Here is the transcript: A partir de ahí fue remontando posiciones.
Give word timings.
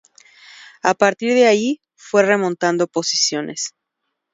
A 0.81 0.95
partir 0.95 1.35
de 1.35 1.45
ahí 1.45 1.83
fue 1.95 2.23
remontando 2.23 2.87
posiciones. 2.87 3.75